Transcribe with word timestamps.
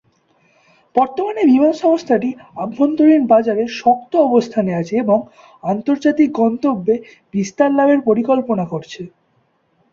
বর্তমানে 0.95 1.41
বিমান 1.45 1.73
সংস্থাটি 1.83 2.29
অভ্যন্তরীন 2.57 3.21
বাজারে 3.33 3.63
শক্ত 3.79 4.11
অবস্থানে 4.27 4.71
আছে 4.75 4.93
এবং 4.97 5.17
আন্তর্জাতিক 5.63 6.29
গন্তব্যে 6.41 6.95
বিস্তার 7.33 7.69
লাভের 7.71 7.99
পরিকল্পনা 8.09 8.65
করছে। 8.73 9.01